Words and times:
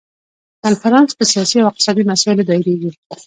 کنفرانس 0.63 1.09
په 1.15 1.23
سیاسي 1.31 1.55
او 1.61 1.69
اقتصادي 1.71 2.03
مسایلو 2.11 2.47
دایریږي. 2.49 2.91